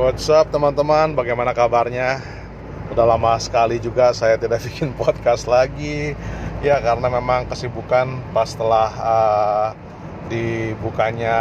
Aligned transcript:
What's 0.00 0.32
up 0.32 0.48
teman-teman, 0.48 1.12
bagaimana 1.12 1.52
kabarnya? 1.52 2.24
Udah 2.88 3.04
lama 3.04 3.36
sekali 3.36 3.76
juga 3.76 4.16
saya 4.16 4.40
tidak 4.40 4.64
bikin 4.72 4.96
podcast 4.96 5.44
lagi. 5.44 6.16
Ya 6.64 6.80
karena 6.80 7.12
memang 7.12 7.44
kesibukan 7.44 8.16
pas 8.32 8.48
setelah 8.48 8.88
uh, 8.96 9.68
dibukanya 10.32 11.36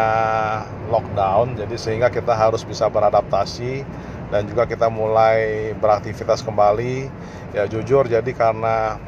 lockdown 0.91 1.55
Jadi 1.55 1.79
sehingga 1.79 2.11
kita 2.11 2.35
harus 2.35 2.67
bisa 2.67 2.91
beradaptasi 2.91 3.88
Dan 4.27 4.52
juga 4.52 4.68
kita 4.68 4.91
mulai 4.91 5.71
beraktivitas 5.80 6.44
kembali. 6.44 7.07
Ya 7.55 7.64
jujur 7.64 8.12
jadi 8.12 8.32
karena 8.36 9.00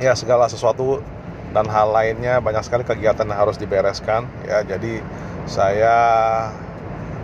ya 0.00 0.16
segala 0.16 0.48
sesuatu 0.48 1.04
dan 1.52 1.68
hal 1.68 1.92
lainnya 1.92 2.40
banyak 2.40 2.64
sekali 2.64 2.80
kegiatan 2.80 3.28
yang 3.28 3.44
harus 3.44 3.60
dibereskan. 3.60 4.24
Ya 4.48 4.64
jadi 4.64 5.04
saya 5.44 6.00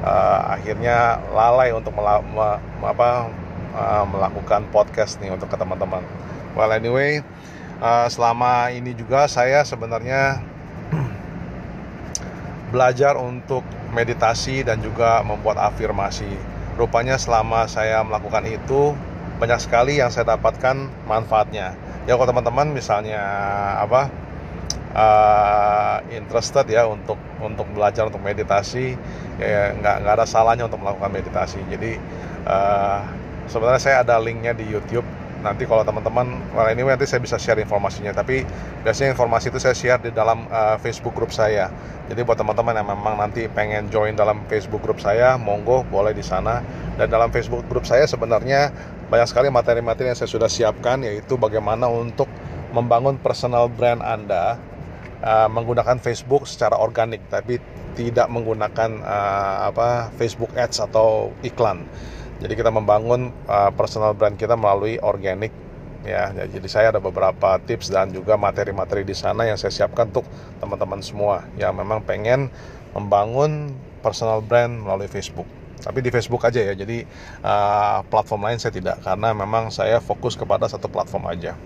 uh, 0.04 0.54
akhirnya 0.54 1.18
lalai 1.32 1.72
untuk 1.72 1.96
mela 1.96 2.20
me 2.20 2.60
apa, 2.84 3.32
uh, 3.72 4.04
melakukan 4.04 4.68
podcast 4.68 5.16
nih 5.18 5.32
untuk 5.32 5.48
ke 5.48 5.56
teman-teman. 5.56 6.04
Well 6.52 6.70
anyway, 6.70 7.24
uh, 7.80 8.06
selama 8.12 8.70
ini 8.70 8.92
juga 8.92 9.26
saya 9.26 9.64
sebenarnya 9.64 10.44
belajar 12.72 13.16
untuk 13.16 13.64
meditasi 13.96 14.62
dan 14.62 14.84
juga 14.84 15.24
membuat 15.24 15.58
afirmasi. 15.58 16.28
Rupanya 16.76 17.16
selama 17.16 17.64
saya 17.70 18.02
melakukan 18.02 18.44
itu 18.50 18.92
banyak 19.38 19.58
sekali 19.62 19.98
yang 19.98 20.10
saya 20.10 20.34
dapatkan 20.34 20.90
manfaatnya. 21.06 21.74
Ya 22.04 22.18
kalau 22.18 22.28
teman-teman 22.28 22.70
misalnya 22.74 23.22
apa 23.80 24.12
uh, 24.94 25.98
interested 26.14 26.64
ya 26.70 26.86
untuk 26.86 27.18
untuk 27.42 27.66
belajar 27.74 28.06
untuk 28.08 28.22
meditasi. 28.22 28.94
Ya 29.36 29.74
nggak 29.74 30.06
nggak 30.06 30.14
ada 30.22 30.26
salahnya 30.26 30.70
untuk 30.70 30.80
melakukan 30.80 31.10
meditasi. 31.10 31.60
Jadi 31.68 31.98
uh, 32.46 33.02
sebenarnya 33.50 33.82
saya 33.82 33.96
ada 34.06 34.16
linknya 34.22 34.54
di 34.54 34.64
YouTube. 34.70 35.04
Nanti 35.44 35.68
kalau 35.68 35.84
teman-teman 35.84 36.40
well 36.56 36.72
ini 36.72 36.80
nanti 36.88 37.04
saya 37.04 37.20
bisa 37.20 37.36
share 37.36 37.60
informasinya. 37.60 38.16
Tapi 38.16 38.46
biasanya 38.80 39.12
informasi 39.12 39.52
itu 39.52 39.60
saya 39.60 39.76
share 39.76 40.00
di 40.00 40.10
dalam 40.14 40.48
uh, 40.48 40.80
Facebook 40.80 41.12
grup 41.12 41.34
saya. 41.34 41.68
Jadi 42.08 42.24
buat 42.24 42.40
teman-teman 42.40 42.80
yang 42.80 42.88
memang 42.88 43.20
nanti 43.20 43.44
pengen 43.52 43.92
join 43.92 44.16
dalam 44.16 44.40
Facebook 44.48 44.80
grup 44.80 45.04
saya 45.04 45.36
monggo 45.36 45.84
boleh 45.92 46.16
di 46.16 46.24
sana. 46.24 46.64
Dan 46.96 47.12
dalam 47.12 47.28
Facebook 47.28 47.66
grup 47.68 47.84
saya 47.84 48.08
sebenarnya 48.08 48.72
banyak 49.12 49.28
sekali 49.28 49.52
materi-materi 49.52 50.14
yang 50.14 50.16
saya 50.16 50.30
sudah 50.30 50.48
siapkan 50.48 51.04
yaitu 51.04 51.36
bagaimana 51.36 51.92
untuk 51.92 52.30
membangun 52.72 53.20
personal 53.20 53.68
brand 53.68 54.00
Anda 54.00 54.56
uh, 55.24 55.48
menggunakan 55.48 55.96
Facebook 55.98 56.44
secara 56.44 56.76
organik 56.76 57.24
tapi 57.32 57.58
tidak 57.96 58.28
menggunakan 58.28 59.00
uh, 59.00 59.72
apa 59.72 60.12
Facebook 60.20 60.52
Ads 60.52 60.84
atau 60.84 61.32
iklan. 61.40 61.88
Jadi 62.42 62.52
kita 62.60 62.68
membangun 62.68 63.32
uh, 63.48 63.72
personal 63.72 64.12
brand 64.12 64.36
kita 64.36 64.58
melalui 64.58 65.00
organik 65.00 65.54
ya. 66.04 66.30
Jadi 66.34 66.68
saya 66.68 66.92
ada 66.92 67.00
beberapa 67.00 67.56
tips 67.64 67.88
dan 67.88 68.12
juga 68.12 68.36
materi-materi 68.36 69.02
di 69.02 69.16
sana 69.16 69.48
yang 69.48 69.56
saya 69.56 69.72
siapkan 69.72 70.12
untuk 70.12 70.28
teman-teman 70.60 71.00
semua 71.00 71.46
yang 71.56 71.72
memang 71.72 72.04
pengen 72.04 72.52
membangun 72.92 73.72
personal 74.04 74.44
brand 74.44 74.84
melalui 74.84 75.08
Facebook. 75.08 75.48
Tapi 75.80 76.00
di 76.04 76.10
Facebook 76.12 76.44
aja 76.44 76.60
ya. 76.60 76.74
Jadi 76.76 77.06
uh, 77.40 78.04
platform 78.12 78.50
lain 78.50 78.58
saya 78.60 78.74
tidak 78.76 79.00
karena 79.00 79.32
memang 79.32 79.72
saya 79.72 80.02
fokus 80.02 80.36
kepada 80.36 80.68
satu 80.68 80.90
platform 80.92 81.30
aja. 81.32 81.56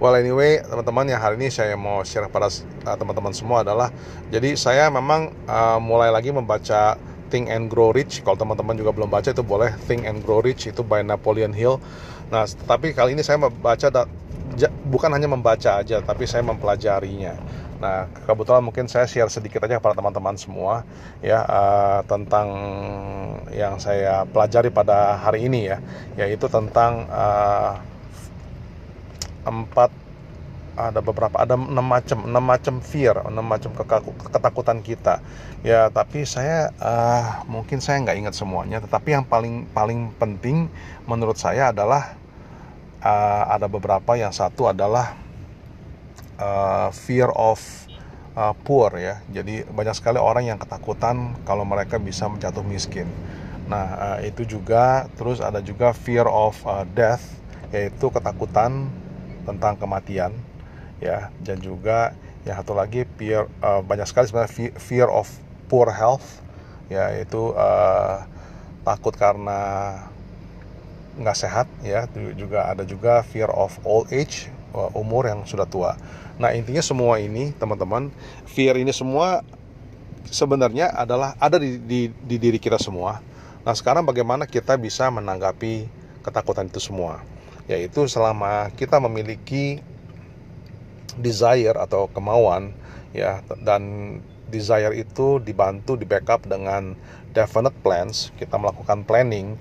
Well 0.00 0.16
anyway 0.16 0.64
teman-teman 0.64 1.12
yang 1.12 1.20
hari 1.20 1.36
ini 1.36 1.52
saya 1.52 1.76
mau 1.76 2.00
share 2.00 2.24
kepada 2.24 2.48
uh, 2.88 2.96
teman-teman 2.96 3.36
semua 3.36 3.60
adalah 3.60 3.92
jadi 4.32 4.56
saya 4.56 4.88
memang 4.88 5.28
uh, 5.44 5.76
mulai 5.76 6.08
lagi 6.08 6.32
membaca 6.32 6.96
Think 7.28 7.52
and 7.52 7.68
Grow 7.68 7.92
Rich. 7.92 8.24
Kalau 8.24 8.40
teman-teman 8.40 8.80
juga 8.80 8.96
belum 8.96 9.12
baca 9.12 9.28
itu 9.28 9.44
boleh 9.44 9.76
Think 9.84 10.08
and 10.08 10.24
Grow 10.24 10.40
Rich 10.40 10.72
itu 10.72 10.80
by 10.80 11.04
Napoleon 11.04 11.52
Hill. 11.52 11.84
Nah 12.32 12.48
tapi 12.64 12.96
kali 12.96 13.12
ini 13.12 13.20
saya 13.20 13.44
membaca 13.44 14.08
bukan 14.88 15.10
hanya 15.12 15.28
membaca 15.28 15.84
aja 15.84 16.00
tapi 16.00 16.24
saya 16.24 16.48
mempelajarinya. 16.48 17.36
Nah 17.84 18.08
kebetulan 18.24 18.64
mungkin 18.64 18.88
saya 18.88 19.04
share 19.04 19.28
sedikit 19.28 19.68
aja 19.68 19.84
kepada 19.84 20.00
teman-teman 20.00 20.32
semua 20.40 20.80
ya 21.20 21.44
uh, 21.44 22.00
tentang 22.08 22.48
yang 23.52 23.76
saya 23.76 24.24
pelajari 24.24 24.72
pada 24.72 25.20
hari 25.20 25.44
ini 25.44 25.68
ya 25.68 25.76
yaitu 26.16 26.48
tentang 26.48 27.04
uh, 27.12 27.89
empat 29.44 29.90
ada 30.80 31.04
beberapa 31.04 31.36
ada 31.36 31.58
enam 31.58 31.82
macam 31.82 32.24
enam 32.24 32.40
macam 32.40 32.80
fear 32.80 33.12
enam 33.26 33.44
macam 33.44 33.74
ketakutan 34.30 34.80
kita. 34.80 35.20
Ya 35.60 35.92
tapi 35.92 36.24
saya 36.24 36.72
uh, 36.80 37.44
mungkin 37.50 37.84
saya 37.84 38.00
nggak 38.00 38.16
ingat 38.16 38.34
semuanya 38.38 38.80
tetapi 38.80 39.12
yang 39.12 39.26
paling 39.26 39.68
paling 39.76 40.14
penting 40.16 40.72
menurut 41.04 41.36
saya 41.36 41.74
adalah 41.74 42.16
uh, 43.04 43.44
ada 43.52 43.68
beberapa. 43.68 44.16
Yang 44.16 44.40
satu 44.40 44.72
adalah 44.72 45.12
uh, 46.40 46.88
fear 46.94 47.28
of 47.34 47.60
uh, 48.38 48.56
poor 48.64 48.94
ya. 48.96 49.20
Jadi 49.28 49.66
banyak 49.68 49.92
sekali 49.92 50.16
orang 50.16 50.48
yang 50.48 50.58
ketakutan 50.60 51.36
kalau 51.44 51.66
mereka 51.68 52.00
bisa 52.00 52.30
menjatuh 52.30 52.64
miskin. 52.64 53.10
Nah 53.68 54.16
uh, 54.16 54.18
itu 54.24 54.48
juga. 54.48 55.10
Terus 55.18 55.44
ada 55.44 55.60
juga 55.60 55.92
fear 55.92 56.24
of 56.24 56.56
uh, 56.64 56.88
death 56.96 57.22
yaitu 57.70 58.10
ketakutan 58.10 58.90
tentang 59.44 59.76
kematian 59.76 60.32
ya. 61.00 61.32
Dan 61.40 61.60
juga 61.60 62.12
yang 62.44 62.60
satu 62.60 62.72
lagi 62.72 63.04
fear 63.20 63.48
uh, 63.60 63.84
banyak 63.84 64.08
sekali 64.08 64.28
sebenarnya 64.28 64.72
fear 64.80 65.08
of 65.08 65.28
poor 65.68 65.92
health 65.92 66.40
ya 66.88 67.12
itu 67.20 67.52
uh, 67.52 68.24
takut 68.82 69.14
karena 69.14 69.60
nggak 71.20 71.36
sehat 71.36 71.66
ya. 71.84 72.08
Juga 72.36 72.70
ada 72.70 72.84
juga 72.86 73.20
fear 73.26 73.50
of 73.50 73.76
old 73.84 74.08
age 74.12 74.48
uh, 74.72 74.90
umur 74.96 75.28
yang 75.28 75.44
sudah 75.44 75.66
tua. 75.68 75.96
Nah 76.40 76.56
intinya 76.56 76.80
semua 76.80 77.20
ini 77.20 77.52
teman-teman 77.56 78.08
fear 78.48 78.80
ini 78.80 78.92
semua 78.96 79.44
sebenarnya 80.30 80.92
adalah 80.94 81.36
ada 81.36 81.60
di, 81.60 81.76
di, 81.76 82.00
di 82.12 82.36
diri 82.40 82.56
kita 82.56 82.80
semua. 82.80 83.20
Nah 83.60 83.76
sekarang 83.76 84.08
bagaimana 84.08 84.48
kita 84.48 84.80
bisa 84.80 85.12
menanggapi 85.12 85.84
ketakutan 86.24 86.68
itu 86.68 86.80
semua 86.80 87.20
yaitu 87.70 88.10
selama 88.10 88.66
kita 88.74 88.98
memiliki 88.98 89.78
desire 91.14 91.78
atau 91.78 92.10
kemauan 92.10 92.74
ya 93.14 93.46
dan 93.62 94.18
desire 94.50 94.90
itu 94.98 95.38
dibantu 95.38 95.94
di 95.94 96.02
backup 96.02 96.42
dengan 96.50 96.98
definite 97.30 97.74
plans 97.86 98.34
kita 98.34 98.58
melakukan 98.58 99.06
planning. 99.06 99.54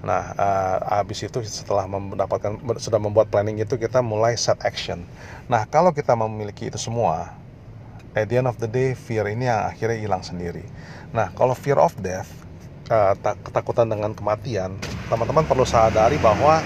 Nah 0.00 0.32
uh, 0.32 1.04
habis 1.04 1.20
itu 1.20 1.44
setelah 1.44 1.84
mendapatkan 1.84 2.56
sudah 2.80 2.96
membuat 2.96 3.28
planning 3.28 3.60
itu 3.60 3.76
kita 3.76 4.00
mulai 4.00 4.40
set 4.40 4.56
action. 4.64 5.04
Nah 5.52 5.68
kalau 5.68 5.92
kita 5.92 6.16
memiliki 6.16 6.72
itu 6.72 6.80
semua 6.80 7.36
at 8.16 8.24
the 8.32 8.40
end 8.40 8.48
of 8.48 8.56
the 8.56 8.66
day 8.66 8.96
fear 8.96 9.28
ini 9.28 9.44
yang 9.44 9.68
akhirnya 9.68 10.00
hilang 10.00 10.24
sendiri. 10.24 10.64
Nah 11.12 11.28
kalau 11.36 11.52
fear 11.52 11.76
of 11.76 11.92
death 12.00 12.32
uh, 12.88 13.12
ketakutan 13.44 13.92
dengan 13.92 14.16
kematian 14.16 14.80
teman-teman 15.12 15.44
perlu 15.44 15.68
sadari 15.68 16.16
bahwa 16.16 16.64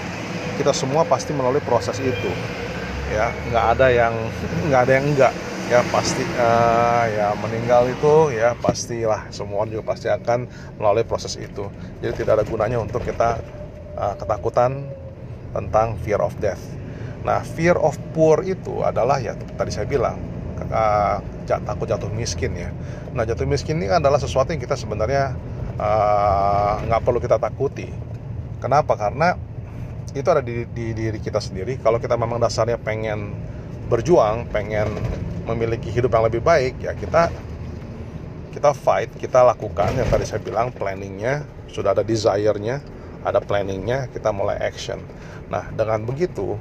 kita 0.55 0.71
semua 0.71 1.03
pasti 1.03 1.35
melalui 1.35 1.61
proses 1.61 1.99
itu. 1.99 2.31
Ya 3.11 3.29
nggak 3.51 3.65
ada 3.77 3.87
yang 3.91 4.13
nggak 4.71 4.81
ada 4.87 4.93
yang 4.95 5.05
enggak. 5.11 5.33
Ya 5.65 5.81
pasti 5.89 6.21
uh, 6.37 7.03
ya 7.09 7.33
meninggal 7.41 7.89
itu 7.89 8.37
ya 8.37 8.53
pastilah 8.61 9.33
semua 9.33 9.65
juga 9.65 9.93
pasti 9.93 10.07
akan 10.13 10.45
melalui 10.77 11.05
proses 11.05 11.35
itu. 11.41 11.67
Jadi 12.05 12.21
tidak 12.21 12.41
ada 12.41 12.45
gunanya 12.45 12.77
untuk 12.77 13.01
kita 13.01 13.41
uh, 13.97 14.13
ketakutan 14.13 14.85
tentang 15.55 15.97
fear 16.05 16.21
of 16.21 16.37
death. 16.37 16.61
Nah 17.25 17.41
fear 17.41 17.73
of 17.81 17.97
poor 18.13 18.45
itu 18.45 18.85
adalah 18.85 19.17
ya 19.17 19.33
tadi 19.57 19.73
saya 19.73 19.89
bilang 19.89 20.21
uh, 20.69 21.17
takut 21.47 21.89
jatuh 21.89 22.13
miskin 22.13 22.53
ya. 22.53 22.69
Nah 23.17 23.25
jatuh 23.25 23.49
miskin 23.49 23.81
ini 23.81 23.89
adalah 23.89 24.21
sesuatu 24.21 24.53
yang 24.53 24.61
kita 24.61 24.77
sebenarnya 24.77 25.33
nggak 26.85 27.01
uh, 27.01 27.03
perlu 27.03 27.17
kita 27.17 27.41
takuti. 27.41 27.89
Kenapa? 28.61 28.93
Karena 28.93 29.33
itu 30.15 30.27
ada 30.31 30.39
di, 30.39 30.63
di 30.71 30.95
diri 30.95 31.19
kita 31.19 31.43
sendiri. 31.43 31.75
Kalau 31.83 31.99
kita 31.99 32.15
memang 32.15 32.39
dasarnya 32.39 32.79
pengen 32.79 33.35
berjuang 33.85 34.49
pengen 34.49 34.89
memiliki 35.45 35.93
hidup 35.93 36.09
yang 36.17 36.25
lebih 36.25 36.41
baik 36.41 36.81
ya 36.81 36.97
kita 36.97 37.29
kita 38.55 38.71
fight 38.71 39.11
kita 39.19 39.43
lakukan. 39.43 39.91
Yang 39.93 40.09
tadi 40.09 40.25
saya 40.25 40.41
bilang 40.41 40.71
planningnya 40.71 41.43
sudah 41.67 41.91
ada 41.91 42.01
desire-nya 42.01 42.79
ada 43.27 43.43
planningnya 43.43 44.07
kita 44.09 44.31
mulai 44.31 44.55
action. 44.63 45.03
Nah 45.51 45.67
dengan 45.75 46.07
begitu 46.07 46.55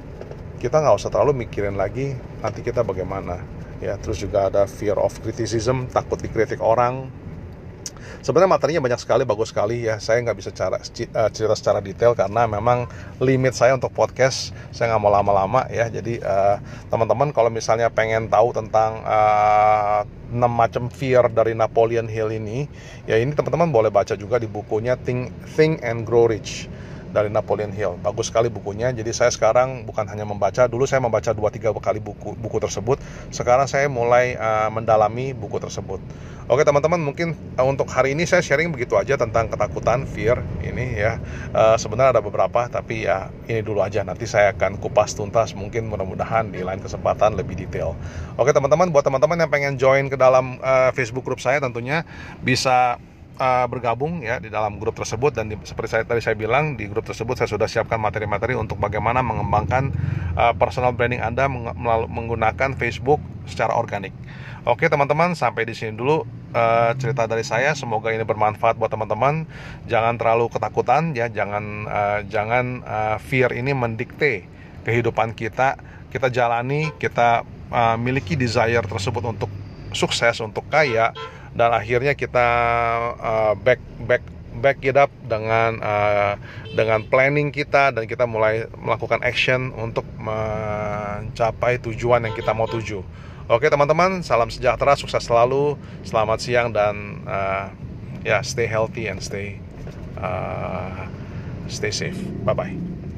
kita 0.58 0.82
nggak 0.82 0.98
usah 0.98 1.14
terlalu 1.14 1.46
mikirin 1.46 1.78
lagi 1.78 2.18
nanti 2.42 2.60
kita 2.60 2.82
bagaimana. 2.82 3.38
Ya 3.78 3.94
terus 4.00 4.18
juga 4.18 4.50
ada 4.50 4.66
fear 4.66 4.98
of 4.98 5.14
criticism 5.22 5.86
takut 5.94 6.18
dikritik 6.18 6.58
orang 6.58 7.08
sebenarnya 8.20 8.50
materinya 8.56 8.82
banyak 8.84 9.00
sekali 9.00 9.22
bagus 9.22 9.50
sekali 9.52 9.86
ya. 9.86 10.00
Saya 10.00 10.22
nggak 10.24 10.38
bisa 10.38 10.50
cara 10.50 10.78
uh, 10.80 11.30
cerita 11.30 11.54
secara 11.54 11.80
detail 11.84 12.12
karena 12.16 12.48
memang 12.48 12.88
limit 13.20 13.54
saya 13.56 13.76
untuk 13.76 13.92
podcast. 13.92 14.54
Saya 14.70 14.94
nggak 14.94 15.02
mau 15.02 15.12
lama-lama 15.12 15.66
ya. 15.70 15.88
Jadi 15.88 16.20
uh, 16.20 16.58
teman-teman 16.88 17.30
kalau 17.30 17.48
misalnya 17.48 17.88
pengen 17.88 18.26
tahu 18.28 18.54
tentang 18.56 19.02
uh, 19.04 20.02
6 20.34 20.40
macam 20.50 20.90
fear 20.90 21.30
dari 21.30 21.54
Napoleon 21.54 22.10
Hill 22.10 22.34
ini 22.34 22.66
ya 23.06 23.20
ini 23.20 23.36
teman-teman 23.36 23.70
boleh 23.70 23.90
baca 23.94 24.18
juga 24.18 24.42
di 24.42 24.50
bukunya 24.50 24.98
Think 24.98 25.30
Think 25.54 25.84
and 25.86 26.02
Grow 26.02 26.26
Rich 26.26 26.66
dari 27.14 27.30
Napoleon 27.30 27.70
Hill. 27.70 27.94
Bagus 28.02 28.34
sekali 28.34 28.50
bukunya. 28.50 28.90
Jadi 28.90 29.14
saya 29.14 29.30
sekarang 29.30 29.86
bukan 29.86 30.02
hanya 30.10 30.26
membaca, 30.26 30.66
dulu 30.66 30.82
saya 30.82 30.98
membaca 30.98 31.30
2-3 31.30 31.70
kali 31.78 32.02
buku 32.02 32.34
buku 32.34 32.58
tersebut. 32.58 32.98
Sekarang 33.30 33.70
saya 33.70 33.86
mulai 33.86 34.34
uh, 34.34 34.66
mendalami 34.74 35.30
buku 35.30 35.62
tersebut. 35.62 36.02
Oke 36.44 36.60
teman-teman, 36.60 37.00
mungkin 37.00 37.32
uh, 37.56 37.64
untuk 37.64 37.88
hari 37.88 38.12
ini 38.12 38.28
saya 38.28 38.44
sharing 38.44 38.68
begitu 38.68 39.00
aja 39.00 39.16
tentang 39.16 39.48
ketakutan, 39.48 40.04
fear 40.04 40.42
ini 40.60 40.98
ya. 40.98 41.16
Uh, 41.54 41.78
sebenarnya 41.78 42.18
ada 42.18 42.22
beberapa, 42.26 42.66
tapi 42.68 43.06
ya 43.06 43.32
ini 43.48 43.62
dulu 43.62 43.80
aja. 43.80 44.04
Nanti 44.04 44.28
saya 44.28 44.52
akan 44.52 44.76
kupas 44.76 45.16
tuntas, 45.16 45.56
mungkin 45.56 45.88
mudah-mudahan 45.88 46.50
di 46.50 46.60
lain 46.60 46.82
kesempatan 46.82 47.38
lebih 47.38 47.56
detail. 47.56 47.96
Oke 48.36 48.52
teman-teman, 48.52 48.90
buat 48.92 49.06
teman-teman 49.06 49.40
yang 49.40 49.50
pengen 49.54 49.74
join 49.78 50.10
ke 50.10 50.18
dalam 50.18 50.58
uh, 50.60 50.90
Facebook 50.92 51.24
group 51.24 51.38
saya 51.40 51.62
tentunya 51.62 52.02
bisa 52.42 53.00
uh, 53.38 53.66
bergabung 53.66 54.22
ya 54.22 54.38
di 54.38 54.50
dalam 54.50 54.78
grup 54.78 54.98
tersebut 54.98 55.34
dan 55.34 55.50
di, 55.50 55.56
seperti 55.62 55.98
saya 55.98 56.04
tadi 56.06 56.20
saya 56.22 56.36
bilang 56.38 56.78
di 56.78 56.86
grup 56.86 57.06
tersebut 57.06 57.38
saya 57.38 57.50
sudah 57.50 57.66
siapkan 57.66 57.98
materi-materi 57.98 58.54
untuk 58.54 58.78
bagaimana 58.78 59.22
mengembangkan 59.22 59.90
uh, 60.38 60.54
personal 60.54 60.94
branding 60.94 61.22
Anda 61.22 61.50
meng 61.50 61.74
menggunakan 62.10 62.78
Facebook 62.78 63.18
secara 63.44 63.76
organik. 63.76 64.14
Oke 64.64 64.88
teman-teman 64.88 65.36
sampai 65.36 65.68
di 65.68 65.76
sini 65.76 65.92
dulu 65.92 66.24
uh, 66.56 66.90
cerita 66.96 67.28
dari 67.28 67.44
saya. 67.44 67.76
Semoga 67.76 68.08
ini 68.14 68.24
bermanfaat 68.24 68.80
buat 68.80 68.88
teman-teman. 68.88 69.44
Jangan 69.84 70.16
terlalu 70.16 70.48
ketakutan 70.48 71.12
ya, 71.12 71.28
jangan 71.28 71.84
uh, 71.84 72.20
jangan 72.24 72.80
uh, 72.86 73.16
fear 73.20 73.52
ini 73.52 73.76
mendikte 73.76 74.48
kehidupan 74.88 75.36
kita. 75.36 75.76
Kita 76.08 76.30
jalani, 76.30 76.94
kita 76.96 77.42
uh, 77.74 77.96
miliki 77.98 78.38
desire 78.38 78.86
tersebut 78.86 79.20
untuk 79.26 79.50
sukses, 79.92 80.38
untuk 80.40 80.64
kaya 80.70 81.10
dan 81.54 81.70
akhirnya 81.70 82.18
kita 82.18 82.46
uh, 83.18 83.54
back 83.58 83.80
back 84.04 84.22
back 84.54 84.78
it 84.86 84.94
up 84.94 85.10
dengan 85.26 85.82
uh, 85.82 86.38
dengan 86.74 87.02
planning 87.06 87.50
kita 87.50 87.90
dan 87.90 88.06
kita 88.06 88.26
mulai 88.26 88.70
melakukan 88.78 89.22
action 89.26 89.74
untuk 89.74 90.06
mencapai 90.18 91.82
tujuan 91.82 92.22
yang 92.26 92.34
kita 92.34 92.54
mau 92.54 92.70
tuju. 92.70 93.02
Oke 93.44 93.68
teman-teman, 93.68 94.24
salam 94.24 94.48
sejahtera, 94.48 94.96
sukses 94.96 95.20
selalu, 95.20 95.76
selamat 96.06 96.38
siang 96.40 96.68
dan 96.72 97.20
uh, 97.28 97.68
ya 98.24 98.40
stay 98.40 98.64
healthy 98.64 99.10
and 99.10 99.20
stay 99.20 99.60
uh, 100.16 101.04
stay 101.68 101.92
safe. 101.92 102.18
Bye 102.46 102.56
bye. 102.56 102.93